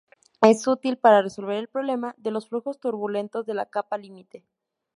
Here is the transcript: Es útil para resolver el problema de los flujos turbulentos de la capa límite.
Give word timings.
Es 0.41 0.65
útil 0.65 0.97
para 0.97 1.21
resolver 1.21 1.57
el 1.57 1.67
problema 1.67 2.15
de 2.17 2.31
los 2.31 2.49
flujos 2.49 2.79
turbulentos 2.79 3.45
de 3.45 3.53
la 3.53 3.67
capa 3.67 3.99
límite. 3.99 4.43